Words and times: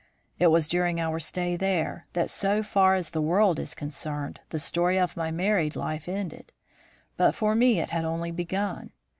It 0.39 0.47
was 0.47 0.67
during 0.67 0.99
our 0.99 1.19
stay 1.19 1.55
there, 1.55 2.07
that, 2.13 2.31
so 2.31 2.63
far 2.63 2.95
as 2.95 3.11
the 3.11 3.21
world 3.21 3.59
is 3.59 3.75
concerned, 3.75 4.39
the 4.49 4.57
story 4.57 4.97
of 4.97 5.15
my 5.15 5.29
married 5.29 5.75
life 5.75 6.09
ended. 6.09 6.51
But 7.17 7.35
for 7.35 7.53
me 7.53 7.79
it 7.79 7.91
had 7.91 8.03
only 8.03 8.31
begun. 8.31 8.93